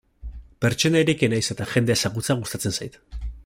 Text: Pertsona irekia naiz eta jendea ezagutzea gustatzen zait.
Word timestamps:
Pertsona 0.65 1.03
irekia 1.05 1.29
naiz 1.35 1.43
eta 1.57 1.67
jendea 1.75 2.01
ezagutzea 2.01 2.37
gustatzen 2.43 2.77
zait. 2.79 2.99